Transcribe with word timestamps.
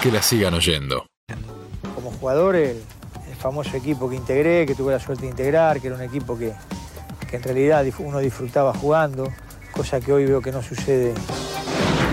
que 0.00 0.10
la 0.10 0.22
sigan 0.22 0.54
oyendo. 0.54 1.04
Como 1.94 2.10
jugador, 2.12 2.56
el, 2.56 2.82
famoso 3.38 3.74
equipo 3.76 4.08
que 4.08 4.16
integré, 4.16 4.66
que 4.66 4.74
tuve 4.74 4.92
la 4.92 4.98
suerte 4.98 5.22
de 5.22 5.30
integrar, 5.30 5.80
que 5.80 5.86
era 5.86 5.96
un 5.96 6.02
equipo 6.02 6.36
que, 6.36 6.52
que 7.28 7.36
en 7.36 7.42
realidad 7.42 7.86
uno 7.98 8.18
disfrutaba 8.18 8.74
jugando, 8.74 9.32
cosa 9.72 9.98
que 9.98 10.12
hoy 10.12 10.26
veo 10.26 10.42
que 10.42 10.52
no 10.52 10.62
sucede 10.62 11.14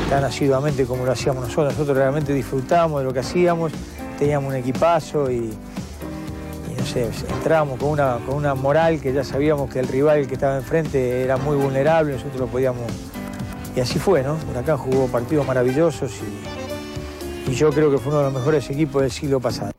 tan 0.09 0.23
asiduamente 0.23 0.85
como 0.85 1.05
lo 1.05 1.11
hacíamos 1.11 1.43
nosotros. 1.43 1.73
Nosotros 1.73 1.97
realmente 1.97 2.33
disfrutábamos 2.33 3.01
de 3.01 3.05
lo 3.05 3.13
que 3.13 3.19
hacíamos, 3.19 3.73
teníamos 4.17 4.49
un 4.51 4.55
equipazo 4.55 5.29
y, 5.29 5.35
y 6.69 6.75
no 6.77 6.85
sé, 6.85 7.09
entrábamos 7.29 7.77
con 7.77 7.89
una, 7.89 8.19
con 8.25 8.35
una 8.35 8.55
moral 8.55 9.01
que 9.01 9.11
ya 9.11 9.25
sabíamos 9.25 9.69
que 9.69 9.79
el 9.79 9.87
rival 9.89 10.27
que 10.27 10.35
estaba 10.35 10.55
enfrente 10.55 11.23
era 11.23 11.35
muy 11.35 11.57
vulnerable, 11.57 12.13
nosotros 12.13 12.39
lo 12.39 12.47
podíamos... 12.47 12.83
Y 13.75 13.81
así 13.81 13.99
fue, 13.99 14.23
¿no? 14.23 14.37
Huracán 14.49 14.77
jugó 14.77 15.07
partidos 15.07 15.45
maravillosos 15.45 16.11
y, 16.21 16.56
y 17.47 17.53
yo 17.53 17.69
creo 17.71 17.89
que 17.89 17.97
fue 17.97 18.11
uno 18.11 18.19
de 18.19 18.23
los 18.25 18.33
mejores 18.33 18.69
equipos 18.69 19.01
del 19.01 19.11
siglo 19.11 19.39
pasado. 19.39 19.71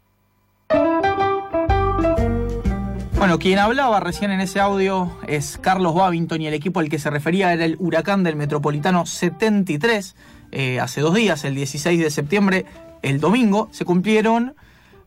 Bueno, 3.18 3.38
quien 3.38 3.58
hablaba 3.58 4.00
recién 4.00 4.30
en 4.30 4.40
ese 4.40 4.60
audio 4.60 5.10
es 5.26 5.58
Carlos 5.60 5.94
Babington 5.94 6.40
y 6.40 6.46
el 6.46 6.54
equipo 6.54 6.80
al 6.80 6.88
que 6.88 6.98
se 6.98 7.10
refería 7.10 7.52
era 7.52 7.64
el 7.64 7.76
Huracán 7.78 8.22
del 8.22 8.36
Metropolitano 8.36 9.06
73. 9.06 10.14
Eh, 10.52 10.80
hace 10.80 11.00
dos 11.00 11.14
días, 11.14 11.44
el 11.44 11.54
16 11.54 12.00
de 12.00 12.10
septiembre, 12.10 12.64
el 13.02 13.20
domingo, 13.20 13.68
se 13.72 13.84
cumplieron, 13.84 14.54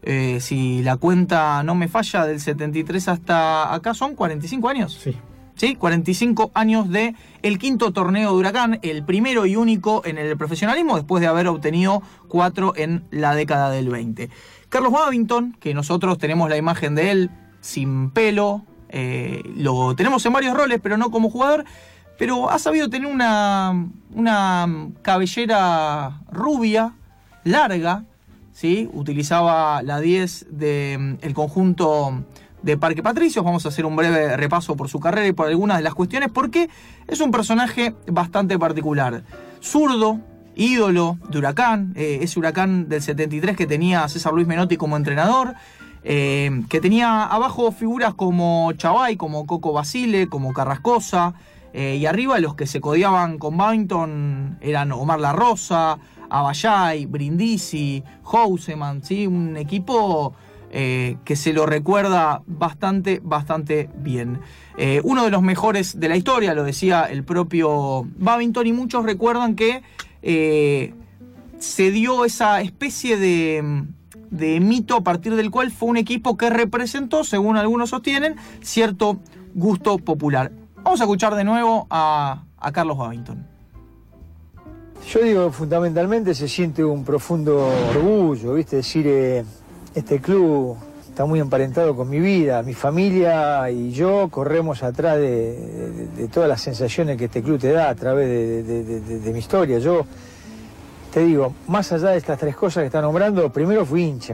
eh, 0.03 0.39
si 0.41 0.83
la 0.83 0.97
cuenta 0.97 1.63
no 1.63 1.73
me 1.73 1.87
falla, 1.87 2.27
del 2.27 2.39
73 2.39 3.07
hasta 3.07 3.73
acá 3.73 3.93
son 3.93 4.15
45 4.15 4.69
años. 4.69 4.99
Sí. 5.01 5.15
¿Sí? 5.61 5.75
45 5.75 6.49
años 6.55 6.89
de 6.89 7.13
el 7.43 7.59
quinto 7.59 7.93
torneo 7.93 8.31
de 8.31 8.35
Huracán, 8.35 8.79
el 8.81 9.05
primero 9.05 9.45
y 9.45 9.55
único 9.55 10.01
en 10.05 10.17
el 10.17 10.35
profesionalismo, 10.35 10.95
después 10.95 11.21
de 11.21 11.27
haber 11.27 11.47
obtenido 11.47 12.01
cuatro 12.27 12.73
en 12.75 13.03
la 13.11 13.35
década 13.35 13.69
del 13.69 13.89
20. 13.89 14.31
Carlos 14.69 14.91
Babington, 14.91 15.55
que 15.59 15.75
nosotros 15.75 16.17
tenemos 16.17 16.49
la 16.49 16.57
imagen 16.57 16.95
de 16.95 17.11
él 17.11 17.29
sin 17.59 18.09
pelo, 18.09 18.63
eh, 18.89 19.43
lo 19.55 19.95
tenemos 19.95 20.25
en 20.25 20.33
varios 20.33 20.57
roles, 20.57 20.79
pero 20.81 20.97
no 20.97 21.11
como 21.11 21.29
jugador, 21.29 21.65
pero 22.17 22.49
ha 22.49 22.57
sabido 22.57 22.89
tener 22.89 23.13
una, 23.13 23.87
una 24.15 24.89
cabellera 25.03 26.21
rubia, 26.31 26.95
larga, 27.43 28.05
¿sí? 28.51 28.89
utilizaba 28.93 29.83
la 29.83 29.99
10 29.99 30.47
del 30.57 31.19
el 31.21 31.33
conjunto 31.35 32.23
de 32.61 32.77
Parque 32.77 33.03
Patricios. 33.03 33.43
Vamos 33.43 33.65
a 33.65 33.69
hacer 33.69 33.85
un 33.85 33.95
breve 33.95 34.35
repaso 34.37 34.75
por 34.75 34.89
su 34.89 34.99
carrera 34.99 35.27
y 35.27 35.31
por 35.31 35.47
algunas 35.47 35.77
de 35.77 35.83
las 35.83 35.93
cuestiones, 35.93 36.29
porque 36.31 36.69
es 37.07 37.19
un 37.19 37.31
personaje 37.31 37.95
bastante 38.07 38.57
particular. 38.57 39.23
Zurdo, 39.61 40.19
ídolo 40.55 41.17
de 41.29 41.37
Huracán, 41.37 41.93
eh, 41.95 42.19
ese 42.21 42.39
Huracán 42.39 42.89
del 42.89 43.01
73 43.01 43.55
que 43.55 43.67
tenía 43.67 44.03
a 44.03 44.09
César 44.09 44.33
Luis 44.33 44.47
Menotti 44.47 44.77
como 44.77 44.97
entrenador, 44.97 45.55
eh, 46.03 46.63
que 46.69 46.81
tenía 46.81 47.23
abajo 47.25 47.71
figuras 47.71 48.13
como 48.13 48.71
Chavay, 48.73 49.17
como 49.17 49.45
Coco 49.45 49.71
Basile, 49.73 50.27
como 50.27 50.53
Carrascosa, 50.53 51.33
eh, 51.73 51.97
y 51.99 52.05
arriba 52.05 52.39
los 52.39 52.55
que 52.55 52.67
se 52.67 52.81
codeaban 52.81 53.37
con 53.37 53.55
Babington 53.55 54.57
eran 54.61 54.91
Omar 54.91 55.19
La 55.19 55.31
Rosa, 55.31 55.97
Abayay, 56.29 57.05
Brindisi, 57.05 58.03
Houseman, 58.23 59.03
¿sí? 59.03 59.27
un 59.27 59.55
equipo 59.57 60.33
eh, 60.71 61.17
que 61.25 61.35
se 61.35 61.53
lo 61.53 61.65
recuerda 61.65 62.41
bastante, 62.47 63.19
bastante 63.23 63.89
bien. 63.97 64.39
Eh, 64.77 65.01
uno 65.03 65.23
de 65.25 65.29
los 65.29 65.41
mejores 65.41 65.99
de 65.99 66.09
la 66.09 66.15
historia, 66.15 66.53
lo 66.53 66.63
decía 66.63 67.03
el 67.03 67.23
propio 67.23 68.07
Babington, 68.17 68.65
y 68.65 68.73
muchos 68.73 69.05
recuerdan 69.05 69.55
que 69.55 69.83
eh, 70.21 70.93
se 71.59 71.91
dio 71.91 72.25
esa 72.25 72.61
especie 72.61 73.17
de, 73.17 73.83
de 74.31 74.59
mito 74.59 74.95
a 74.95 75.01
partir 75.01 75.35
del 75.35 75.51
cual 75.51 75.71
fue 75.71 75.89
un 75.89 75.97
equipo 75.97 76.37
que 76.37 76.49
representó, 76.49 77.23
según 77.23 77.57
algunos 77.57 77.89
sostienen, 77.89 78.37
cierto 78.61 79.19
gusto 79.53 79.97
popular. 79.97 80.51
Vamos 80.83 81.01
a 81.01 81.03
escuchar 81.03 81.35
de 81.35 81.43
nuevo 81.43 81.85
a, 81.89 82.43
a 82.57 82.71
Carlos 82.71 82.97
Babington. 82.97 83.45
Yo 85.07 85.19
digo, 85.19 85.51
fundamentalmente 85.51 86.33
se 86.33 86.47
siente 86.47 86.83
un 86.83 87.03
profundo 87.03 87.67
orgullo, 87.89 88.53
¿viste? 88.53 88.77
Decir, 88.77 89.43
este 89.95 90.19
club 90.19 90.77
está 91.07 91.25
muy 91.25 91.39
emparentado 91.39 91.95
con 91.95 92.09
mi 92.09 92.19
vida, 92.19 92.63
mi 92.63 92.73
familia 92.73 93.69
y 93.69 93.91
yo 93.91 94.29
corremos 94.29 94.81
atrás 94.83 95.17
de, 95.17 96.29
todas 96.31 96.47
las 96.47 96.61
sensaciones 96.61 97.17
que 97.17 97.25
este 97.25 97.41
club 97.41 97.59
te 97.59 97.71
da 97.71 97.89
a 97.89 97.95
través 97.95 98.27
de 98.65 99.31
mi 99.33 99.39
historia. 99.39 99.79
Yo 99.79 100.05
te 101.11 101.25
digo, 101.25 101.53
más 101.67 101.91
allá 101.91 102.09
de 102.09 102.17
estas 102.17 102.39
tres 102.39 102.55
cosas 102.55 102.83
que 102.83 102.85
está 102.85 103.01
nombrando, 103.01 103.51
primero 103.51 103.85
fui 103.85 104.03
hincha. 104.03 104.33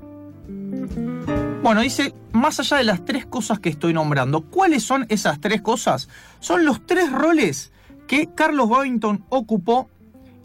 Bueno, 1.63 1.81
dice, 1.81 2.13
más 2.31 2.59
allá 2.59 2.77
de 2.77 2.83
las 2.83 3.03
tres 3.03 3.25
cosas 3.25 3.59
que 3.59 3.69
estoy 3.69 3.93
nombrando, 3.93 4.41
¿cuáles 4.41 4.83
son 4.83 5.05
esas 5.09 5.41
tres 5.41 5.61
cosas? 5.61 6.07
Son 6.39 6.65
los 6.65 6.85
tres 6.85 7.11
roles 7.11 7.71
que 8.05 8.29
Carlos 8.33 8.69
Babington 8.69 9.25
ocupó 9.29 9.89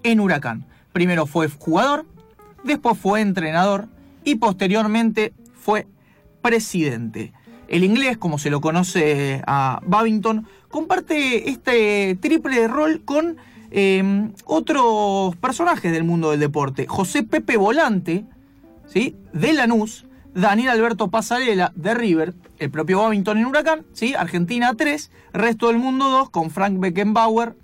en 0.03 0.21
Huracán. 0.21 0.65
Primero 0.93 1.27
fue 1.27 1.49
jugador, 1.49 2.07
después 2.65 2.99
fue 2.99 3.21
entrenador 3.21 3.89
y 4.25 4.37
posteriormente 4.37 5.33
fue 5.55 5.87
presidente. 6.43 7.33
El 7.69 7.85
inglés, 7.85 8.19
como 8.19 8.39
se 8.39 8.51
lo 8.51 8.61
conoce 8.61 9.43
a 9.47 9.81
Babington, 9.87 10.47
comparte 10.69 11.49
este 11.49 12.17
triple 12.21 12.69
rol 12.69 13.03
con 13.05 13.37
eh, 13.71 14.31
otros 14.45 15.35
personajes 15.37 15.93
del 15.93 16.05
mundo 16.05 16.31
del 16.31 16.41
deporte. 16.41 16.87
José 16.87 17.23
Pepe 17.23 17.57
Volante, 17.57 18.25
¿sí? 18.87 19.17
de 19.33 19.55
Lanús, 19.55 20.05
Daniel 20.35 20.71
Alberto 20.71 21.09
Pasarela 21.09 21.73
de 21.75 21.95
River, 21.95 22.35
el 22.59 22.71
propio 22.71 22.99
Babington 22.99 23.39
en 23.39 23.47
Huracán, 23.47 23.85
¿sí? 23.93 24.15
Argentina 24.15 24.75
3, 24.75 25.11
resto 25.33 25.69
del 25.69 25.79
mundo 25.79 26.09
2 26.11 26.31
con 26.31 26.51
Frank 26.51 26.79
Beckenbauer 26.79 27.55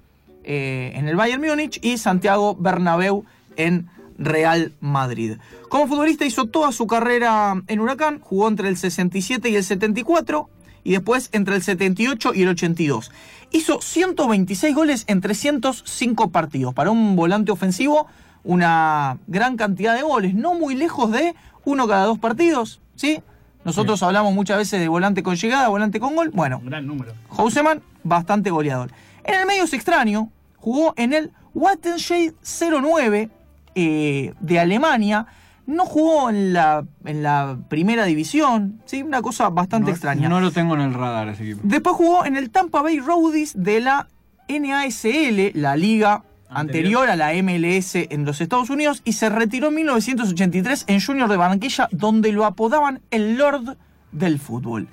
eh, 0.45 0.93
en 0.95 1.09
el 1.09 1.17
Bayern 1.17 1.43
Múnich 1.43 1.79
y 1.83 1.99
Santiago 1.99 2.55
Bernabéu 2.55 3.25
en 3.57 3.89
Real 4.19 4.73
Madrid. 4.81 5.39
Como 5.69 5.87
futbolista 5.87 6.25
hizo 6.25 6.47
toda 6.47 6.73
su 6.73 6.87
carrera 6.87 7.63
en 7.67 7.81
Huracán, 7.81 8.21
jugó 8.21 8.49
entre 8.49 8.69
el 8.69 8.77
67 8.77 9.49
y 9.49 9.57
el 9.57 9.65
74 9.65 10.51
y 10.85 10.93
después 10.93 11.31
entre 11.33 11.57
el 11.57 11.63
78 11.63 12.35
y 12.35 12.43
el 12.43 12.49
82. 12.49 13.11
Hizo 13.51 13.81
126 13.81 14.75
goles 14.75 15.05
en 15.07 15.21
305 15.21 16.31
partidos. 16.31 16.75
Para 16.75 16.91
un 16.91 17.17
volante 17.17 17.53
ofensivo, 17.53 18.07
una 18.45 19.19
gran 19.27 19.57
cantidad 19.57 19.95
de 19.95 20.03
goles, 20.03 20.35
no 20.35 20.55
muy 20.55 20.75
lejos 20.75 21.11
de 21.13 21.35
uno 21.65 21.87
cada 21.87 22.05
dos 22.05 22.19
partidos, 22.19 22.81
¿sí? 22.95 23.23
Nosotros 23.65 24.03
hablamos 24.03 24.33
muchas 24.35 24.57
veces 24.57 24.81
de 24.81 24.89
volante 24.89 25.23
con 25.23 25.37
llegada, 25.37 25.69
volante 25.69 26.01
con 26.01 26.17
gol. 26.17 26.31
Bueno, 26.33 26.59
Un 26.59 26.67
gran 26.67 26.87
número. 26.87 27.13
Houseman, 27.31 27.83
bastante 28.03 28.51
goleador. 28.51 28.91
En 29.25 29.35
el 29.35 29.47
medio 29.47 29.65
es 29.65 29.73
extraño, 29.75 30.31
jugó 30.57 30.95
en 30.97 31.13
el 31.13 31.33
Wattenscheid 31.55 32.33
09 32.43 33.31
eh, 33.75 34.33
de 34.41 34.59
Alemania. 34.61 35.27
No 35.67 35.85
jugó 35.85 36.31
en 36.31 36.55
la, 36.55 36.85
en 37.05 37.23
la 37.23 37.59
primera 37.69 38.05
división, 38.07 38.81
¿sí? 38.87 39.03
Una 39.03 39.21
cosa 39.21 39.51
bastante 39.51 39.87
No- 39.91 39.93
extraña. 39.93 40.29
No 40.29 40.41
lo 40.41 40.51
tengo 40.51 40.75
en 40.75 40.81
el 40.81 40.95
radar 40.95 41.29
ese 41.29 41.43
equipo. 41.43 41.61
Después 41.63 41.95
jugó 41.97 42.25
en 42.25 42.37
el 42.37 42.49
Tampa 42.51 42.81
Bay 42.81 43.01
Rowdies 43.01 43.53
de 43.55 43.81
la 43.81 44.09
NASL, 44.49 45.53
la 45.55 45.77
liga 45.77 46.23
anterior, 46.49 47.03
Anterior. 47.07 47.11
a 47.11 47.17
la 47.17 47.33
MLS 47.43 47.95
en 47.97 48.25
los 48.25 48.41
Estados 48.41 48.71
Unidos, 48.71 49.03
y 49.05 49.13
se 49.13 49.29
retiró 49.29 49.69
en 49.69 49.75
1983 49.75 50.85
en 50.87 51.01
Junior 51.03 51.29
de 51.29 51.37
Barranquilla, 51.37 51.89
donde 51.93 52.33
lo 52.33 52.47
apodaban 52.47 53.01
el 53.11 53.37
Lord 53.37 53.77
del 54.13 54.39
fútbol. 54.39 54.89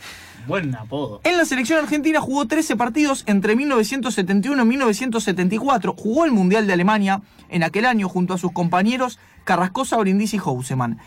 Buen 0.48 0.76
apodo. 0.76 1.22
En 1.24 1.38
la 1.38 1.46
selección 1.46 1.80
argentina 1.80 2.22
jugó 2.22 2.46
13 2.46 2.76
partidos 2.76 3.24
entre 3.26 3.56
1971 3.56 4.62
y 4.62 4.66
1974. 4.66 5.96
Jugó 5.98 6.26
el 6.26 6.32
Mundial 6.32 6.68
de 6.68 6.74
Alemania 6.74 7.22
en 7.50 7.64
aquel 7.64 7.86
año 7.86 8.10
junto 8.10 8.34
a 8.34 8.38
sus 8.38 8.52
compañeros 8.52 9.20
Carrascosa, 9.44 9.98
Brindisi 9.98 10.38
y 10.38 10.40
Houseman. 10.40 11.00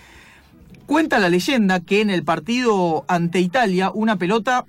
Cuenta 0.87 1.19
la 1.19 1.29
leyenda 1.29 1.81
que 1.81 2.01
en 2.01 2.11
el 2.11 2.25
partido 2.25 3.05
ante 3.09 3.41
Italia 3.41 3.91
una 3.93 4.17
pelota 4.17 4.65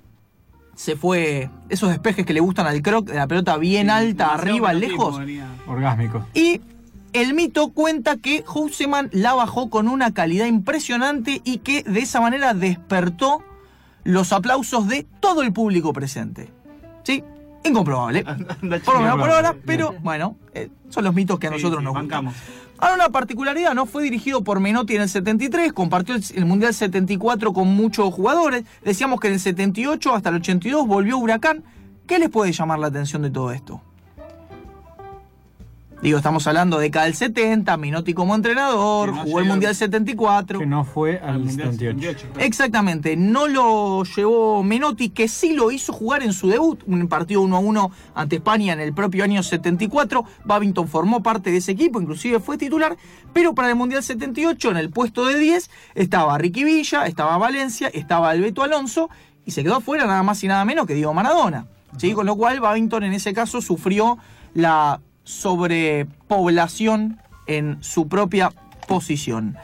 se 0.74 0.96
fue, 0.96 1.50
esos 1.68 1.90
despejes 1.90 2.24
que 2.24 2.32
le 2.32 2.40
gustan 2.40 2.66
al 2.66 2.80
croc, 2.80 3.06
de 3.06 3.14
la 3.14 3.26
pelota 3.26 3.58
bien 3.58 3.90
alta, 3.90 4.32
arriba, 4.32 4.72
lejos, 4.72 5.20
Orgásmico. 5.66 6.26
y 6.32 6.60
el 7.12 7.34
mito 7.34 7.68
cuenta 7.70 8.16
que 8.16 8.42
Houseman 8.46 9.10
la 9.12 9.34
bajó 9.34 9.70
con 9.70 9.88
una 9.88 10.12
calidad 10.12 10.46
impresionante 10.46 11.40
y 11.44 11.58
que 11.58 11.82
de 11.82 12.00
esa 12.00 12.20
manera 12.20 12.54
despertó 12.54 13.42
los 14.04 14.32
aplausos 14.32 14.88
de 14.88 15.06
todo 15.20 15.42
el 15.42 15.52
público 15.52 15.92
presente. 15.92 16.50
¿Sí? 17.02 17.24
Incomprobable. 17.64 18.24
Por 18.84 18.94
lo 18.94 19.00
menos 19.02 19.18
por 19.18 19.30
ahora, 19.30 19.54
pero 19.66 19.94
bueno, 20.00 20.36
eh, 20.54 20.70
son 20.88 21.04
los 21.04 21.14
mitos 21.14 21.38
que 21.38 21.48
a 21.48 21.50
nosotros 21.50 21.82
nos 21.82 21.92
gustan. 21.92 22.08
bancamos. 22.08 22.34
Ahora 22.78 22.94
una 22.94 23.10
particularidad, 23.10 23.74
¿no? 23.74 23.84
Fue 23.84 24.02
dirigido 24.02 24.42
por 24.42 24.58
Menotti 24.58 24.96
en 24.96 25.02
el 25.02 25.08
73, 25.10 25.74
compartió 25.74 26.14
el, 26.14 26.24
el 26.34 26.46
Mundial 26.46 26.72
74 26.72 27.52
con 27.52 27.68
muchos 27.68 28.12
jugadores. 28.14 28.64
Decíamos 28.82 29.20
que 29.20 29.28
en 29.28 29.34
el 29.34 29.40
78 29.40 30.14
hasta 30.14 30.30
el 30.30 30.36
82 30.36 30.86
volvió 30.86 31.18
Huracán. 31.18 31.62
¿Qué 32.06 32.18
les 32.18 32.30
puede 32.30 32.52
llamar 32.52 32.78
la 32.78 32.86
atención 32.86 33.20
de 33.20 33.30
todo 33.30 33.52
esto? 33.52 33.82
Digo, 36.02 36.16
estamos 36.16 36.46
hablando 36.46 36.78
de 36.78 36.84
década 36.84 37.04
del 37.04 37.14
70, 37.14 37.76
Menotti 37.76 38.14
como 38.14 38.34
entrenador, 38.34 39.12
no 39.12 39.22
jugó 39.22 39.40
el 39.40 39.44
Mundial 39.44 39.74
74. 39.74 40.58
Que 40.58 40.64
no 40.64 40.82
fue 40.82 41.18
Al 41.18 41.34
al 41.34 41.38
Mundial 41.40 41.72
78. 41.72 42.18
78. 42.20 42.46
Exactamente, 42.46 43.16
no 43.18 43.46
lo 43.46 44.04
llevó 44.04 44.62
Menotti, 44.62 45.10
que 45.10 45.28
sí 45.28 45.52
lo 45.52 45.70
hizo 45.70 45.92
jugar 45.92 46.22
en 46.22 46.32
su 46.32 46.48
debut, 46.48 46.82
un 46.86 47.06
partido 47.06 47.42
1 47.42 47.54
a 47.54 47.58
1 47.58 47.90
ante 48.14 48.36
España 48.36 48.72
en 48.72 48.80
el 48.80 48.94
propio 48.94 49.24
año 49.24 49.42
74. 49.42 50.24
Babington 50.46 50.88
formó 50.88 51.22
parte 51.22 51.50
de 51.50 51.58
ese 51.58 51.72
equipo, 51.72 52.00
inclusive 52.00 52.40
fue 52.40 52.56
titular, 52.56 52.96
pero 53.34 53.54
para 53.54 53.68
el 53.68 53.76
Mundial 53.76 54.02
78, 54.02 54.70
en 54.70 54.76
el 54.78 54.88
puesto 54.88 55.26
de 55.26 55.38
10, 55.38 55.70
estaba 55.96 56.38
Ricky 56.38 56.64
Villa, 56.64 57.04
estaba 57.04 57.36
Valencia, 57.36 57.88
estaba 57.88 58.30
Alberto 58.30 58.62
Alonso, 58.62 59.10
y 59.44 59.50
se 59.50 59.62
quedó 59.62 59.76
afuera 59.76 60.06
nada 60.06 60.22
más 60.22 60.42
y 60.42 60.48
nada 60.48 60.64
menos 60.64 60.86
que 60.86 60.94
Diego 60.94 61.12
Maradona. 61.12 61.66
¿sí? 61.98 62.14
Con 62.14 62.24
lo 62.24 62.36
cual, 62.36 62.60
Babington 62.60 63.04
en 63.04 63.12
ese 63.12 63.34
caso 63.34 63.60
sufrió 63.60 64.16
la 64.54 65.00
sobrepoblación 65.30 67.20
en 67.46 67.82
su 67.82 68.08
propia 68.08 68.52
posición. 68.86 69.56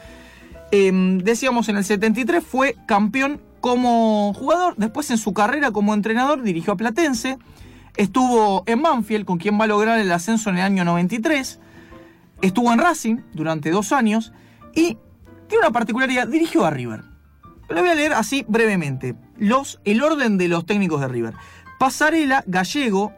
Eh, 0.71 0.91
decíamos 1.23 1.69
en 1.69 1.77
el 1.77 1.85
73 1.85 2.43
fue 2.43 2.75
campeón 2.85 3.41
como 3.61 4.33
jugador, 4.33 4.75
después 4.77 5.09
en 5.11 5.17
su 5.17 5.33
carrera 5.33 5.71
como 5.71 5.93
entrenador 5.93 6.41
dirigió 6.41 6.73
a 6.73 6.77
Platense, 6.77 7.37
estuvo 7.95 8.63
en 8.65 8.81
Banfield 8.81 9.25
con 9.25 9.37
quien 9.37 9.59
va 9.59 9.65
a 9.65 9.67
lograr 9.67 9.99
el 9.99 10.11
ascenso 10.11 10.49
en 10.49 10.57
el 10.57 10.63
año 10.63 10.85
93, 10.85 11.59
estuvo 12.41 12.71
en 12.71 12.79
Racing 12.79 13.17
durante 13.33 13.71
dos 13.71 13.91
años 13.91 14.33
y 14.75 14.97
tiene 15.47 15.63
una 15.63 15.71
particularidad, 15.71 16.27
dirigió 16.27 16.65
a 16.65 16.69
River. 16.69 17.03
Lo 17.69 17.81
voy 17.81 17.89
a 17.89 17.95
leer 17.95 18.13
así 18.13 18.45
brevemente. 18.47 19.15
Los, 19.37 19.79
el 19.83 20.01
orden 20.01 20.37
de 20.37 20.47
los 20.47 20.65
técnicos 20.65 21.01
de 21.01 21.07
River. 21.07 21.33
Pasarela, 21.79 22.43
Gallego, 22.47 23.13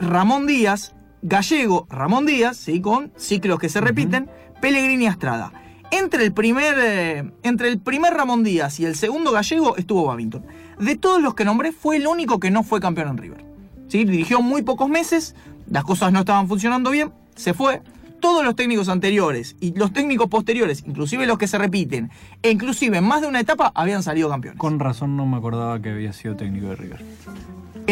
Ramón 0.00 0.46
Díaz, 0.46 0.94
Gallego, 1.20 1.86
Ramón 1.90 2.24
Díaz, 2.24 2.56
¿sí? 2.56 2.80
con 2.80 3.12
ciclos 3.16 3.58
que 3.58 3.68
se 3.68 3.82
repiten, 3.82 4.30
Pellegrini 4.60 5.06
Estrada. 5.06 5.52
Entre 5.90 6.24
el, 6.24 6.32
primer, 6.32 6.74
eh, 6.78 7.30
entre 7.42 7.68
el 7.68 7.78
primer 7.78 8.14
Ramón 8.14 8.42
Díaz 8.42 8.80
y 8.80 8.86
el 8.86 8.96
segundo 8.96 9.30
Gallego 9.32 9.76
estuvo 9.76 10.06
Babington. 10.06 10.46
De 10.78 10.96
todos 10.96 11.20
los 11.20 11.34
que 11.34 11.44
nombré, 11.44 11.72
fue 11.72 11.96
el 11.96 12.06
único 12.06 12.40
que 12.40 12.50
no 12.50 12.62
fue 12.62 12.80
campeón 12.80 13.08
en 13.08 13.18
River. 13.18 13.44
¿sí? 13.88 14.04
Dirigió 14.04 14.40
muy 14.40 14.62
pocos 14.62 14.88
meses, 14.88 15.34
las 15.68 15.84
cosas 15.84 16.12
no 16.12 16.20
estaban 16.20 16.48
funcionando 16.48 16.90
bien, 16.90 17.12
se 17.34 17.52
fue. 17.52 17.82
Todos 18.20 18.44
los 18.44 18.54
técnicos 18.54 18.88
anteriores 18.88 19.56
y 19.60 19.74
los 19.74 19.92
técnicos 19.92 20.28
posteriores, 20.28 20.84
inclusive 20.86 21.26
los 21.26 21.38
que 21.38 21.48
se 21.48 21.58
repiten, 21.58 22.10
e 22.42 22.50
inclusive 22.50 22.98
en 22.98 23.04
más 23.04 23.22
de 23.22 23.28
una 23.28 23.40
etapa, 23.40 23.72
habían 23.74 24.02
salido 24.02 24.28
campeones. 24.28 24.58
Con 24.58 24.78
razón 24.78 25.16
no 25.16 25.26
me 25.26 25.38
acordaba 25.38 25.80
que 25.80 25.90
había 25.90 26.12
sido 26.12 26.36
técnico 26.36 26.68
de 26.68 26.76
River. 26.76 27.00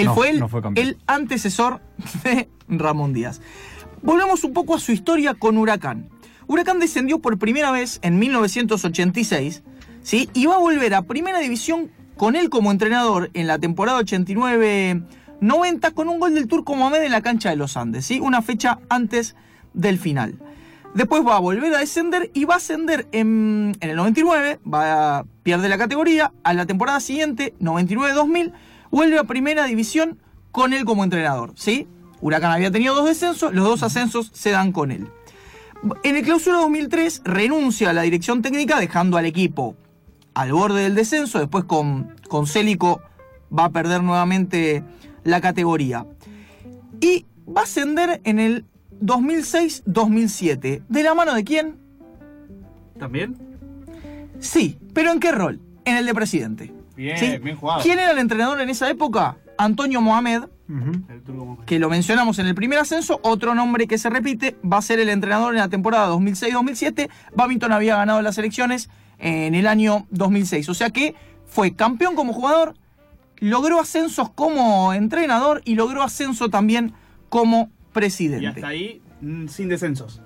Él 0.00 0.06
No, 0.06 0.14
fue, 0.14 0.30
el, 0.30 0.40
no 0.40 0.48
fue 0.48 0.62
campeón. 0.62 0.86
el 0.86 0.98
antecesor 1.06 1.80
de 2.24 2.48
Ramón 2.68 3.12
Díaz. 3.12 3.40
Volvemos 4.02 4.44
un 4.44 4.52
poco 4.52 4.74
a 4.74 4.78
su 4.80 4.92
historia 4.92 5.34
con 5.34 5.56
Huracán. 5.58 6.08
Huracán 6.46 6.78
descendió 6.78 7.18
por 7.18 7.38
primera 7.38 7.70
vez 7.70 7.98
en 8.02 8.18
1986, 8.18 9.62
¿sí? 10.02 10.30
Y 10.32 10.46
va 10.46 10.54
a 10.54 10.58
volver 10.58 10.94
a 10.94 11.02
Primera 11.02 11.40
División 11.40 11.90
con 12.16 12.36
él 12.36 12.48
como 12.48 12.70
entrenador 12.70 13.30
en 13.34 13.46
la 13.46 13.58
temporada 13.58 14.00
89-90 14.00 15.92
con 15.94 16.08
un 16.08 16.18
gol 16.18 16.34
del 16.34 16.48
Turco 16.48 16.74
Mohamed 16.74 17.02
en 17.02 17.12
la 17.12 17.20
cancha 17.22 17.50
de 17.50 17.56
los 17.56 17.76
Andes, 17.76 18.06
¿sí? 18.06 18.20
Una 18.20 18.42
fecha 18.42 18.78
antes 18.88 19.36
del 19.74 19.98
final. 19.98 20.38
Después 20.94 21.24
va 21.24 21.36
a 21.36 21.40
volver 21.40 21.74
a 21.74 21.78
descender 21.78 22.30
y 22.32 22.44
va 22.44 22.54
a 22.54 22.56
ascender 22.56 23.06
en, 23.12 23.76
en 23.80 23.90
el 23.90 23.96
99, 23.96 24.58
va 24.66 25.18
a, 25.18 25.24
pierde 25.42 25.68
la 25.68 25.76
categoría, 25.76 26.32
a 26.44 26.54
la 26.54 26.64
temporada 26.66 26.98
siguiente, 27.00 27.54
99-2000, 27.60 28.52
vuelve 28.90 29.18
a 29.18 29.24
primera 29.24 29.64
división 29.64 30.18
con 30.52 30.72
él 30.72 30.84
como 30.84 31.04
entrenador, 31.04 31.52
¿sí? 31.56 31.86
Huracán 32.20 32.52
había 32.52 32.70
tenido 32.70 32.94
dos 32.94 33.06
descensos, 33.06 33.52
los 33.52 33.64
dos 33.64 33.82
ascensos 33.82 34.30
se 34.34 34.50
dan 34.50 34.72
con 34.72 34.90
él. 34.90 35.08
En 36.02 36.16
el 36.16 36.24
clausura 36.24 36.58
2003 36.58 37.22
renuncia 37.24 37.90
a 37.90 37.92
la 37.92 38.02
dirección 38.02 38.42
técnica 38.42 38.80
dejando 38.80 39.16
al 39.16 39.26
equipo 39.26 39.76
al 40.34 40.52
borde 40.52 40.82
del 40.82 40.94
descenso, 40.94 41.40
después 41.40 41.64
con, 41.64 42.14
con 42.28 42.46
Célico 42.46 43.02
va 43.56 43.64
a 43.64 43.70
perder 43.70 44.04
nuevamente 44.04 44.84
la 45.24 45.40
categoría. 45.40 46.06
Y 47.00 47.26
va 47.48 47.62
a 47.62 47.64
ascender 47.64 48.20
en 48.22 48.38
el 48.38 48.64
2006-2007. 49.02 50.82
¿De 50.88 51.02
la 51.02 51.14
mano 51.14 51.34
de 51.34 51.42
quién? 51.42 51.76
¿También? 52.98 53.36
Sí, 54.38 54.78
pero 54.92 55.10
¿en 55.10 55.18
qué 55.18 55.32
rol? 55.32 55.60
En 55.84 55.96
el 55.96 56.06
de 56.06 56.14
presidente. 56.14 56.72
Bien, 56.98 57.16
¿sí? 57.16 57.38
bien 57.38 57.56
jugado. 57.56 57.80
¿Quién 57.80 58.00
era 58.00 58.10
el 58.10 58.18
entrenador 58.18 58.60
en 58.60 58.68
esa 58.70 58.90
época? 58.90 59.36
Antonio 59.56 60.00
Mohamed, 60.00 60.42
que 61.64 61.78
lo 61.78 61.88
mencionamos 61.88 62.40
en 62.40 62.46
el 62.48 62.56
primer 62.56 62.80
ascenso, 62.80 63.20
otro 63.22 63.54
nombre 63.54 63.86
que 63.86 63.98
se 63.98 64.10
repite, 64.10 64.56
va 64.64 64.78
a 64.78 64.82
ser 64.82 64.98
el 64.98 65.08
entrenador 65.08 65.54
en 65.54 65.60
la 65.60 65.68
temporada 65.68 66.08
2006-2007. 66.10 67.08
Babington 67.36 67.72
había 67.72 67.96
ganado 67.96 68.20
las 68.20 68.36
elecciones 68.36 68.90
en 69.18 69.54
el 69.54 69.68
año 69.68 70.08
2006, 70.10 70.68
o 70.68 70.74
sea 70.74 70.90
que 70.90 71.14
fue 71.46 71.76
campeón 71.76 72.16
como 72.16 72.32
jugador, 72.32 72.74
logró 73.38 73.80
ascensos 73.80 74.30
como 74.30 74.92
entrenador 74.92 75.62
y 75.64 75.76
logró 75.76 76.02
ascenso 76.02 76.50
también 76.50 76.94
como 77.28 77.70
presidente. 77.92 78.42
Y 78.42 78.46
hasta 78.46 78.66
ahí, 78.66 79.02
mm, 79.20 79.46
sin 79.46 79.68
descensos. 79.68 80.20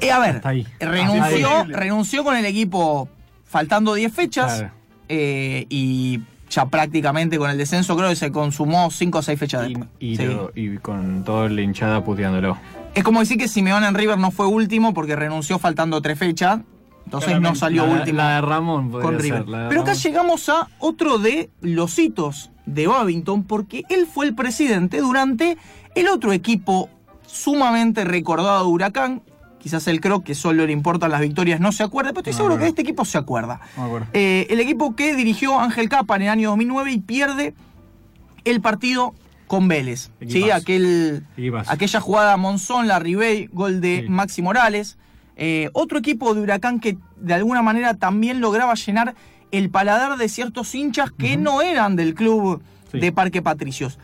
Eh, 0.00 0.12
a 0.12 0.20
ver, 0.20 0.40
renunció, 0.78 1.64
renunció 1.64 2.22
con 2.22 2.36
el 2.36 2.46
equipo 2.46 3.08
faltando 3.44 3.94
10 3.94 4.12
fechas 4.12 4.58
Claro. 4.58 4.81
Eh, 5.14 5.66
y 5.68 6.20
ya 6.48 6.64
prácticamente 6.66 7.36
con 7.38 7.50
el 7.50 7.58
descenso 7.58 7.94
creo 7.96 8.08
que 8.08 8.16
se 8.16 8.32
consumó 8.32 8.90
5 8.90 9.18
o 9.18 9.22
6 9.22 9.38
fechas 9.38 9.64
Y, 9.66 9.68
después. 9.74 9.90
y 10.00 10.16
Sí. 10.16 10.24
lo- 10.24 10.50
y 10.54 10.78
con 10.78 11.22
toda 11.24 11.48
la 11.50 11.60
hinchada 11.60 12.02
puteándolo. 12.02 12.56
Es 12.94 13.04
como 13.04 13.20
decir 13.20 13.36
que 13.36 13.46
Simeone 13.48 13.86
en 13.86 13.94
River 13.94 14.16
no 14.18 14.30
fue 14.30 14.46
último 14.46 14.94
porque 14.94 15.14
renunció 15.16 15.58
faltando 15.58 16.00
3 16.00 16.18
fechas, 16.18 16.60
entonces 17.04 17.38
no 17.40 17.54
salió 17.54 17.86
la, 17.86 17.92
último 17.92 18.16
La 18.16 18.34
de 18.36 18.40
Ramón 18.40 18.90
con 18.90 19.18
River. 19.18 19.44
de 19.44 19.50
Pero 19.68 19.80
acá 19.82 19.92
Ramón. 19.92 20.02
llegamos 20.02 20.48
a 20.48 20.68
otro 20.78 21.18
de 21.18 21.50
los 21.60 21.98
hitos 21.98 22.50
de 22.64 22.86
Babington 22.86 23.44
porque 23.44 23.82
él 23.90 24.06
fue 24.06 24.26
el 24.26 24.34
presidente 24.34 24.98
durante 25.00 25.56
el 25.94 26.08
otro 26.08 26.32
equipo 26.32 26.88
sumamente 27.26 28.04
recordado 28.04 28.64
de 28.64 28.70
Huracán. 28.70 29.22
Quizás 29.62 29.86
él 29.86 30.00
creo 30.00 30.24
que 30.24 30.34
solo 30.34 30.66
le 30.66 30.72
importan 30.72 31.10
las 31.12 31.20
victorias, 31.20 31.60
no 31.60 31.70
se 31.70 31.84
acuerda, 31.84 32.10
pero 32.10 32.20
estoy 32.20 32.32
No, 32.32 32.36
seguro 32.38 32.54
no. 32.56 32.60
que 32.62 32.68
este 32.68 32.82
equipo 32.82 33.04
se 33.04 33.16
acuerda. 33.16 33.60
Eh, 34.12 34.46
el 34.50 34.58
equipo 34.58 34.96
que 34.96 35.14
dirigió 35.14 35.58
Ángel 35.60 35.88
Capa 35.88 36.16
en 36.16 36.22
el 36.22 36.28
año 36.30 36.48
2009 36.50 36.90
y 36.92 36.98
pierde 36.98 37.54
el 38.44 38.60
partido 38.60 39.14
con 39.46 39.68
Vélez. 39.68 40.10
¿sí? 40.28 40.50
Aquel, 40.50 41.24
aquella 41.68 42.00
jugada 42.00 42.36
Monzón, 42.36 42.88
la 42.88 42.98
Ribey, 42.98 43.48
gol 43.52 43.80
de 43.80 44.00
Sí. 44.02 44.08
Maxi 44.08 44.42
Morales. 44.42 44.98
Eh, 45.36 45.70
otro 45.74 45.98
equipo 45.98 46.34
de 46.34 46.40
Huracán 46.40 46.80
que 46.80 46.98
de 47.16 47.34
alguna 47.34 47.62
manera 47.62 47.94
también 47.94 48.40
lograba 48.40 48.74
llenar 48.74 49.14
el 49.52 49.70
paladar 49.70 50.18
de 50.18 50.28
ciertos 50.28 50.74
hinchas 50.74 51.10
que 51.12 51.36
no 51.36 51.62
eran 51.62 51.94
del 51.94 52.14
club 52.14 52.62
Sí. 52.90 52.98
de 52.98 53.12
Parque 53.12 53.42
Patricios. 53.42 53.98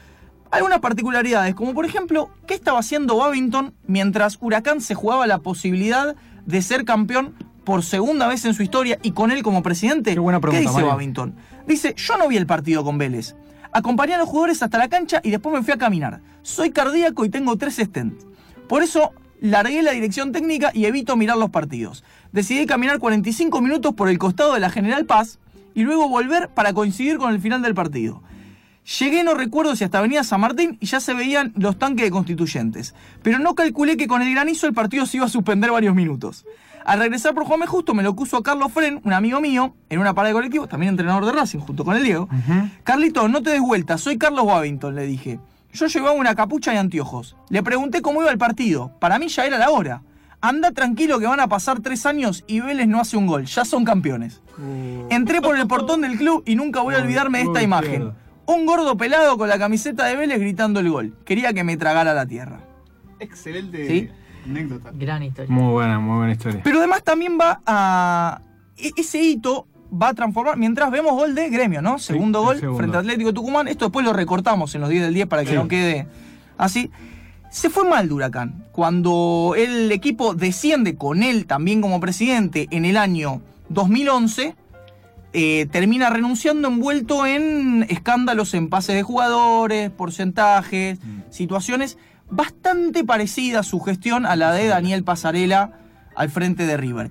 Algunas 0.51 0.81
particularidades, 0.81 1.55
como 1.55 1.75
por 1.75 1.85
ejemplo, 1.85 2.31
¿qué 2.47 2.55
estaba 2.55 2.79
haciendo 2.79 3.17
Babington 3.19 3.75
mientras 3.87 4.39
Huracán 4.41 4.81
se 4.81 4.95
jugaba 4.95 5.27
la 5.27 5.39
posibilidad 5.39 6.17
de 6.47 6.63
ser 6.63 6.85
campeón 6.85 7.35
por 7.65 7.83
segunda 7.83 8.27
vez 8.29 8.47
en 8.47 8.55
su 8.55 8.63
historia 8.63 8.99
y 9.03 9.11
con 9.11 9.31
él 9.31 9.43
como 9.43 9.63
presidente? 9.63 10.15
Qué 10.15 10.21
buena 10.21 10.41
pregunta, 10.41 10.61
dice 10.61 10.73
Mario. 10.73 10.89
Babington? 10.89 11.35
Dice, 11.67 11.95
yo 11.97 12.17
no 12.17 12.29
vi 12.29 12.39
el 12.39 12.47
partido 12.47 12.83
con 12.83 12.97
Vélez. 12.97 13.37
Acompañé 13.73 14.15
a 14.15 14.19
los 14.19 14.29
jugadores 14.29 14.63
hasta 14.63 14.79
la 14.79 14.89
cancha 14.89 15.21
y 15.23 15.31
después 15.31 15.55
me 15.55 15.63
fui 15.63 15.75
a 15.75 15.77
caminar. 15.77 16.23
Soy 16.41 16.71
cardíaco 16.71 17.27
y 17.27 17.29
tengo 17.29 17.57
tres 17.59 17.77
stents. 17.77 18.27
Por 18.69 18.83
eso 18.83 19.13
largué 19.41 19.83
la 19.83 19.93
dirección 19.93 20.33
técnica 20.33 20.71
y 20.73 20.87
evito 20.87 21.15
mirar 21.17 21.37
los 21.37 21.51
partidos. 21.51 22.05
Decidí 22.33 22.65
caminar 22.65 22.99
45 22.99 23.61
minutos 23.61 23.93
por 23.93 24.09
el 24.09 24.19
costado 24.19 24.55
de 24.55 24.61
la 24.61 24.71
General 24.71 25.05
Paz 25.05 25.39
y 25.75 25.83
luego 25.83 26.09
volver 26.09 26.49
para 26.49 26.73
coincidir 26.73 27.19
con 27.19 27.35
el 27.35 27.41
final 27.41 27.61
del 27.61 27.75
partido. 27.75 28.23
Llegué, 28.89 29.23
no 29.23 29.35
recuerdo 29.35 29.77
si 29.77 29.85
hasta 29.85 29.99
Avenida 29.99 30.25
San 30.25 30.41
Martín 30.41 30.79
y 30.81 30.87
ya 30.87 30.99
se 30.99 31.13
veían 31.13 31.53
los 31.57 31.79
tanques 31.79 32.07
de 32.07 32.11
constituyentes. 32.11 32.95
Pero 33.23 33.39
no 33.39 33.55
calculé 33.55 33.99
que 33.99 34.07
con 34.07 34.23
el 34.23 34.33
granizo 34.33 34.67
el 34.67 34.73
partido 34.73 35.05
se 35.05 35.19
iba 35.19 35.27
a 35.27 35.29
suspender 35.29 35.71
varios 35.71 35.95
minutos. 35.95 36.47
Al 36.87 37.01
regresar 37.01 37.35
por 37.35 37.45
Juan. 37.45 37.61
Justo 37.67 37.93
me 37.93 38.03
lo 38.03 38.17
puso 38.17 38.39
a 38.39 38.43
Carlos 38.43 38.73
Fren, 38.73 39.03
un 39.05 39.13
amigo 39.13 39.43
mío, 39.43 39.75
en 39.91 39.99
una 39.99 40.15
parada 40.15 40.29
de 40.31 40.39
colectivo, 40.39 40.69
también 40.69 40.91
entrenador 40.91 41.27
de 41.27 41.33
Racing, 41.33 41.59
junto 41.59 41.85
con 41.85 41.97
el 41.97 42.03
Diego. 42.03 42.31
Carlito, 42.83 43.29
no 43.29 43.43
te 43.43 43.51
des 43.51 43.61
vuelta, 43.61 43.99
soy 43.99 44.17
Carlos 44.17 44.47
Babington, 44.47 44.95
le 44.95 45.05
dije. 45.05 45.39
Yo 45.75 45.87
llevaba 45.87 46.13
una 46.13 46.35
capucha 46.35 46.73
y 46.73 46.79
anteojos. 46.79 47.37
Le 47.51 47.63
pregunté 47.63 48.01
cómo 48.01 48.23
iba 48.23 48.31
el 48.31 48.39
partido. 48.39 48.93
Para 49.01 49.19
mí 49.19 49.29
ya 49.29 49.45
era 49.45 49.59
la 49.59 49.69
hora. 49.69 50.03
Anda 50.41 50.71
tranquilo 50.71 51.19
que 51.19 51.27
van 51.27 51.41
a 51.41 51.49
pasar 51.49 51.81
tres 51.81 52.07
años 52.07 52.43
y 52.47 52.61
Vélez 52.61 52.89
no 52.89 53.01
hace 53.01 53.19
un 53.19 53.27
gol. 53.27 53.45
Ya 53.45 53.67
son 53.67 53.85
campeones. 53.85 54.41
Entré 55.11 55.43
por 55.43 55.59
el 55.59 55.67
portón 55.67 56.01
del 56.01 56.17
club 56.17 56.43
y 56.47 56.55
nunca 56.55 56.81
voy 56.81 56.95
a 56.95 56.99
olvidarme 56.99 57.39
de 57.41 57.45
esta 57.45 57.63
imagen. 57.63 58.13
Un 58.49 58.65
gordo 58.67 58.97
pelado 58.97 59.37
con 59.37 59.49
la 59.49 59.59
camiseta 59.59 60.07
de 60.07 60.17
Vélez 60.17 60.41
gritando 60.41 60.81
el 60.81 60.91
gol. 60.91 61.15
Quería 61.27 61.53
que 61.53 61.65
me 61.65 61.77
tragara 61.77 62.15
la 62.15 62.25
tierra. 62.27 62.61
Excelente 63.21 63.87
Sí. 63.87 64.09
anécdota. 64.47 64.91
Gran 64.95 65.23
historia. 65.23 65.55
Muy 65.55 65.71
buena, 65.73 65.99
muy 66.01 66.17
buena 66.17 66.33
historia. 66.33 66.61
Pero 66.65 66.79
además 66.79 67.03
también 67.05 67.39
va 67.39 67.61
a. 67.67 68.41
e- 68.79 68.93
Ese 68.97 69.23
hito 69.23 69.67
va 69.93 70.09
a 70.09 70.15
transformar. 70.15 70.57
Mientras 70.57 70.91
vemos 70.91 71.13
gol 71.13 71.35
de 71.35 71.51
gremio, 71.51 71.83
¿no? 71.83 71.99
Segundo 71.99 72.43
gol 72.43 72.59
segundo. 72.59 72.79
frente 72.79 72.97
a 72.97 73.01
Atlético 73.01 73.35
Tucumán. 73.35 73.69
Esto 73.69 73.85
después 73.87 74.05
lo 74.07 74.13
recortamos 74.15 74.75
en 74.75 74.81
los 74.81 74.89
10 74.91 75.03
del 75.03 75.13
10 75.15 75.27
para 75.27 75.43
que 75.45 75.51
Sí. 75.51 75.55
no 75.57 75.69
quede 75.69 76.07
así. 76.57 76.91
Se 77.51 77.69
fue 77.71 77.85
mal 77.89 78.09
de 78.09 78.15
Huracán. 78.15 78.65
Cuando 78.73 79.55
el 79.57 79.93
equipo 79.93 80.35
desciende 80.35 80.97
con 80.97 81.23
él 81.23 81.47
también 81.47 81.81
como 81.83 82.01
presidente 82.01 82.67
en 82.71 82.85
el 82.87 82.97
año 82.97 83.41
2011, 83.69 84.55
eh, 85.33 85.67
termina 85.71 86.11
renunciando 86.11 86.69
envuelto 86.69 87.27
en 87.27 87.85
escándalos 87.89 88.55
en 88.55 88.69
pases 88.69 88.97
de 88.97 89.03
jugadores, 89.03 89.91
porcentajes, 89.91 90.99
situaciones 91.31 91.99
bastante 92.31 93.05
parecidas 93.05 93.67
su 93.67 93.81
gestión 93.81 94.27
a 94.27 94.37
la 94.37 94.53
de 94.53 94.67
Daniel 94.67 95.05
Pasarela 95.05 95.73
al 96.15 96.31
frente 96.31 96.67
de 96.67 96.77
River. 96.77 97.11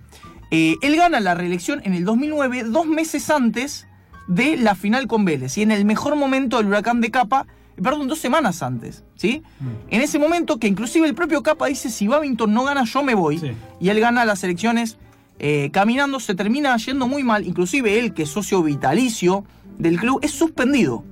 Eh, 0.52 0.76
él 0.82 0.96
gana 0.96 1.20
la 1.20 1.34
reelección 1.36 1.82
en 1.84 1.94
el 1.94 2.06
2009, 2.06 2.64
dos 2.66 2.86
meses 2.86 3.30
antes 3.30 3.88
de 4.28 4.58
la 4.58 4.76
final 4.76 5.08
con 5.08 5.26
Vélez, 5.26 5.58
y 5.58 5.62
en 5.62 5.72
el 5.72 5.86
mejor 5.86 6.16
momento 6.16 6.58
del 6.58 6.68
huracán 6.68 7.02
de 7.02 7.12
Capa, 7.12 7.46
eh, 7.78 7.82
perdón, 7.82 8.08
dos 8.08 8.20
semanas 8.20 8.62
antes, 8.64 9.04
¿sí? 9.16 9.44
En 9.90 10.02
ese 10.02 10.20
momento 10.20 10.58
que 10.60 10.68
inclusive 10.68 11.08
el 11.08 11.16
propio 11.16 11.44
Capa 11.44 11.68
dice, 11.68 11.90
si 11.90 12.08
Babington 12.08 12.54
no 12.54 12.64
gana, 12.64 12.84
yo 12.84 13.04
me 13.04 13.14
voy, 13.16 13.40
Sí. 13.40 13.52
y 13.80 13.90
él 13.90 14.00
gana 14.00 14.26
las 14.26 14.44
elecciones 14.44 14.98
eh, 15.40 15.70
caminando, 15.72 16.20
se 16.20 16.36
termina 16.36 16.76
yendo 16.78 17.08
muy 17.08 17.24
mal, 17.24 17.46
inclusive 17.46 18.00
él, 18.00 18.14
que 18.14 18.24
es 18.24 18.30
socio 18.30 18.64
vitalicio 18.64 19.46
del 19.78 20.00
club, 20.00 20.20
es 20.24 20.32
suspendido, 20.32 21.04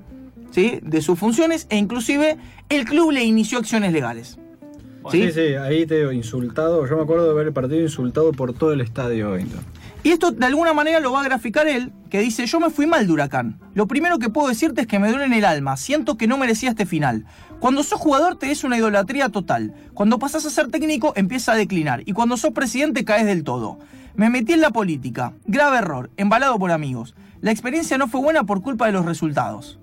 ¿sí? 0.52 0.80
De 0.82 1.02
sus 1.02 1.20
funciones, 1.20 1.68
e 1.70 1.78
inclusive 1.78 2.38
el 2.70 2.86
club 2.86 3.12
le 3.12 3.24
inició 3.24 3.60
acciones 3.60 3.94
legales. 3.94 4.40
¿Sí? 5.12 5.32
Sí, 5.32 5.40
ahí 5.54 5.86
te 5.86 6.00
digo, 6.00 6.12
insultado. 6.12 6.88
Yo 6.88 6.96
me 6.98 7.04
acuerdo 7.04 7.28
de 7.28 7.36
ver 7.36 7.48
el 7.48 7.54
partido 7.54 7.82
insultado 7.82 8.32
por 8.32 8.54
todo 8.54 8.74
el 8.74 8.82
estadio. 8.82 9.38
Y 10.06 10.12
esto 10.12 10.30
de 10.30 10.46
alguna 10.46 10.72
manera 10.72 11.00
lo 11.00 11.12
va 11.12 11.22
a 11.22 11.24
graficar 11.24 11.68
él, 11.68 11.92
que 12.12 12.20
dice, 12.20 12.46
yo 12.46 12.60
me 12.60 12.70
fui 12.70 12.86
mal 12.86 13.08
de 13.08 13.14
huracán. 13.14 13.58
Lo 13.74 13.88
primero 13.88 14.20
que 14.20 14.30
puedo 14.30 14.48
decirte 14.48 14.82
es 14.82 14.88
que 14.88 15.00
me 15.00 15.10
duele 15.10 15.26
en 15.26 15.34
el 15.34 15.46
alma, 15.46 15.78
siento 15.78 16.16
que 16.16 16.28
no 16.28 16.38
merecía 16.38 16.70
este 16.70 16.86
final. 16.86 17.26
Cuando 17.60 17.82
sos 17.82 18.00
jugador 18.00 18.38
te 18.38 18.52
es 18.52 18.64
una 18.64 18.78
idolatría 18.78 19.30
total. 19.30 19.74
Cuando 19.96 20.20
pasás 20.20 20.46
a 20.46 20.52
ser 20.52 20.68
técnico 20.68 21.14
empieza 21.16 21.54
a 21.54 21.56
declinar. 21.56 22.04
Y 22.06 22.14
cuando 22.14 22.38
sos 22.38 22.52
presidente 22.52 23.04
caes 23.04 23.26
del 23.26 23.44
todo. 23.44 23.80
Me 24.16 24.30
metí 24.30 24.54
en 24.54 24.62
la 24.62 24.70
política. 24.70 25.34
Grave 25.48 25.80
error, 25.80 26.12
embalado 26.18 26.60
por 26.60 26.70
amigos. 26.70 27.16
La 27.42 27.50
experiencia 27.50 27.98
no 27.98 28.08
fue 28.08 28.22
buena 28.22 28.44
por 28.44 28.62
culpa 28.62 28.86
de 28.86 28.92
los 28.92 29.06
resultados. 29.06 29.80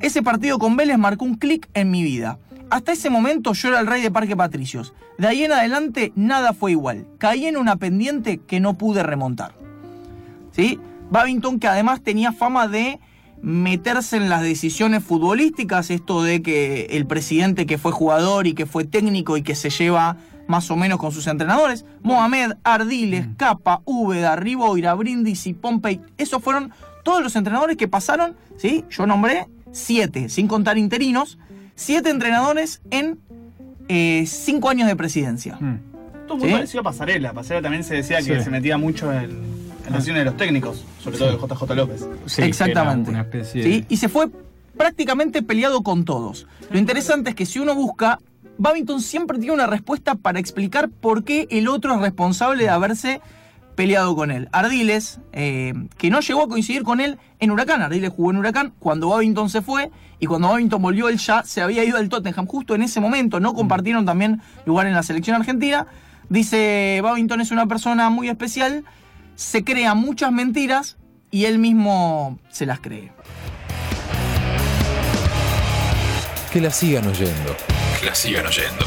Ese 0.00 0.22
partido 0.22 0.58
con 0.58 0.76
Vélez 0.76 0.98
marcó 0.98 1.24
un 1.24 1.36
clic 1.36 1.70
en 1.72 1.90
mi 1.90 2.02
vida. 2.02 2.38
Hasta 2.72 2.92
ese 2.92 3.10
momento 3.10 3.52
yo 3.52 3.68
era 3.68 3.80
el 3.80 3.86
rey 3.86 4.00
de 4.00 4.10
Parque 4.10 4.34
Patricios. 4.34 4.94
De 5.18 5.26
ahí 5.26 5.44
en 5.44 5.52
adelante 5.52 6.10
nada 6.16 6.54
fue 6.54 6.70
igual. 6.70 7.06
Caí 7.18 7.44
en 7.44 7.58
una 7.58 7.76
pendiente 7.76 8.38
que 8.38 8.60
no 8.60 8.78
pude 8.78 9.02
remontar. 9.02 9.52
¿Sí? 10.52 10.80
Babington 11.10 11.60
que 11.60 11.68
además 11.68 12.00
tenía 12.00 12.32
fama 12.32 12.68
de 12.68 12.98
meterse 13.42 14.16
en 14.16 14.30
las 14.30 14.40
decisiones 14.40 15.04
futbolísticas, 15.04 15.90
esto 15.90 16.22
de 16.22 16.40
que 16.40 16.86
el 16.92 17.06
presidente 17.06 17.66
que 17.66 17.76
fue 17.76 17.92
jugador 17.92 18.46
y 18.46 18.54
que 18.54 18.64
fue 18.64 18.84
técnico 18.84 19.36
y 19.36 19.42
que 19.42 19.54
se 19.54 19.68
lleva 19.68 20.16
más 20.48 20.70
o 20.70 20.76
menos 20.76 20.98
con 20.98 21.12
sus 21.12 21.26
entrenadores, 21.26 21.84
Mohamed, 22.02 22.52
Ardiles, 22.64 23.26
Capa, 23.36 23.82
Úbeda, 23.84 24.34
Riboira, 24.36 24.94
Brindisi, 24.94 25.52
Pompey, 25.52 26.00
esos 26.16 26.42
fueron 26.42 26.72
todos 27.04 27.22
los 27.22 27.36
entrenadores 27.36 27.76
que 27.76 27.86
pasaron, 27.86 28.34
¿sí? 28.56 28.86
Yo 28.88 29.06
nombré 29.06 29.46
siete, 29.72 30.30
sin 30.30 30.48
contar 30.48 30.78
interinos, 30.78 31.36
siete 31.82 32.10
entrenadores 32.10 32.80
en 32.90 33.18
eh, 33.88 34.24
cinco 34.26 34.68
años 34.70 34.88
de 34.88 34.96
presidencia. 34.96 35.56
Mm. 35.60 35.78
Esto 36.22 36.34
es 36.34 36.38
muy 36.40 36.48
¿Sí? 36.48 36.54
parecido 36.54 36.80
a 36.80 36.84
Pasarela. 36.84 37.32
Pasarela 37.32 37.62
también 37.62 37.84
se 37.84 37.94
decía 37.94 38.18
que 38.22 38.38
Sí. 38.38 38.44
se 38.44 38.50
metía 38.50 38.78
mucho 38.78 39.12
en, 39.12 39.22
en 39.30 39.68
las 39.86 39.92
decisiones 39.94 40.20
de 40.20 40.24
los 40.26 40.36
técnicos, 40.36 40.84
sobre 41.02 41.18
todo 41.18 41.30
de 41.32 41.36
JJ 41.36 41.74
López. 41.74 42.06
Exactamente. 42.38 43.10
Una 43.10 43.22
especie 43.22 43.62
¿Sí? 43.62 43.70
de- 43.80 43.86
Y 43.88 43.96
se 43.96 44.08
fue 44.08 44.28
prácticamente 44.76 45.42
peleado 45.42 45.82
con 45.82 46.04
todos. 46.04 46.46
Lo 46.70 46.78
interesante 46.78 47.30
es 47.30 47.36
que 47.36 47.44
si 47.46 47.58
uno 47.58 47.74
busca, 47.74 48.18
Babington 48.58 49.00
siempre 49.00 49.38
tiene 49.38 49.52
una 49.54 49.66
respuesta 49.66 50.14
para 50.14 50.38
explicar 50.38 50.88
por 50.88 51.24
qué 51.24 51.46
el 51.50 51.68
otro 51.68 51.94
es 51.94 52.00
responsable 52.00 52.62
de 52.64 52.70
haberse 52.70 53.20
peleado 53.74 54.14
con 54.14 54.30
él. 54.30 54.48
Ardiles, 54.52 55.20
eh, 55.32 55.74
que 55.98 56.10
no 56.10 56.20
llegó 56.20 56.42
a 56.42 56.48
coincidir 56.48 56.82
con 56.82 57.00
él 57.00 57.18
en 57.38 57.50
Huracán. 57.50 57.82
Ardiles 57.82 58.10
jugó 58.10 58.30
en 58.30 58.38
Huracán 58.38 58.72
cuando 58.78 59.08
Babington 59.08 59.50
se 59.50 59.62
fue 59.62 59.90
y 60.18 60.26
cuando 60.26 60.48
Babington 60.48 60.80
volvió 60.80 61.08
él 61.08 61.18
ya 61.18 61.42
se 61.44 61.62
había 61.62 61.84
ido 61.84 61.98
del 61.98 62.08
Tottenham. 62.08 62.46
Justo 62.46 62.74
en 62.74 62.82
ese 62.82 63.00
momento 63.00 63.40
no 63.40 63.54
compartieron 63.54 64.04
también 64.04 64.40
lugar 64.66 64.86
en 64.86 64.94
la 64.94 65.02
selección 65.02 65.36
argentina. 65.36 65.86
Dice, 66.28 67.00
Babington 67.02 67.40
es 67.40 67.50
una 67.50 67.66
persona 67.66 68.08
muy 68.08 68.28
especial, 68.28 68.84
se 69.34 69.64
crea 69.64 69.94
muchas 69.94 70.32
mentiras 70.32 70.96
y 71.30 71.44
él 71.46 71.58
mismo 71.58 72.38
se 72.50 72.66
las 72.66 72.80
cree. 72.80 73.12
Que 76.52 76.60
la 76.60 76.70
sigan 76.70 77.06
oyendo. 77.06 77.56
Que 77.98 78.06
la 78.06 78.14
sigan 78.14 78.46
oyendo. 78.46 78.84